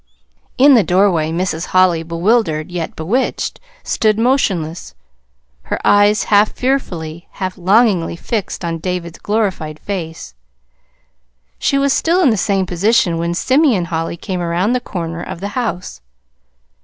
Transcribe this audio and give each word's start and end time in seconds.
In 0.57 0.73
the 0.73 0.81
doorway, 0.83 1.31
Mrs. 1.31 1.67
Holly, 1.67 2.01
bewildered, 2.01 2.71
yet 2.71 2.95
bewitched, 2.95 3.59
stood 3.83 4.17
motionless, 4.17 4.95
her 5.69 5.79
eyes 5.85 6.23
half 6.23 6.53
fearfully, 6.55 7.27
half 7.33 7.55
longingly 7.55 8.15
fixed 8.15 8.65
on 8.65 8.79
David's 8.79 9.19
glorified 9.19 9.77
face. 9.79 10.33
She 11.59 11.77
was 11.77 11.93
still 11.93 12.19
in 12.23 12.31
the 12.31 12.35
same 12.35 12.65
position 12.65 13.19
when 13.19 13.35
Simeon 13.35 13.85
Holly 13.85 14.17
came 14.17 14.41
around 14.41 14.73
the 14.73 14.79
corner 14.79 15.21
of 15.21 15.39
the 15.39 15.49
house. 15.49 16.01